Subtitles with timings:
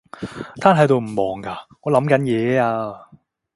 [0.59, 1.55] 癱喺度唔忙㗎？
[1.81, 3.07] 我諗緊嘢呀